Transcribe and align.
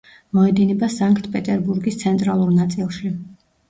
მოედინება 0.37 0.89
სანქტ-პეტერბურგის 0.95 2.03
ცენტრალურ 2.03 2.55
ნაწილში. 2.61 3.19